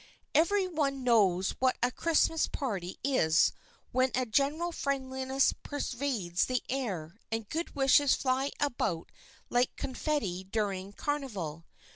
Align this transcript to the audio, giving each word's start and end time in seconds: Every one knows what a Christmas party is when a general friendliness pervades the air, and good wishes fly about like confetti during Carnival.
Every 0.33 0.67
one 0.67 1.03
knows 1.03 1.51
what 1.59 1.77
a 1.83 1.91
Christmas 1.91 2.47
party 2.47 2.97
is 3.03 3.53
when 3.91 4.09
a 4.15 4.25
general 4.25 4.71
friendliness 4.71 5.53
pervades 5.61 6.45
the 6.47 6.63
air, 6.69 7.19
and 7.31 7.47
good 7.47 7.75
wishes 7.75 8.15
fly 8.15 8.49
about 8.59 9.11
like 9.51 9.75
confetti 9.75 10.43
during 10.43 10.93
Carnival. 10.93 11.65